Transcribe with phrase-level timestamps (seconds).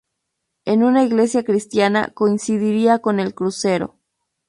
[0.65, 3.99] En una iglesia cristiana coincidiría con el crucero.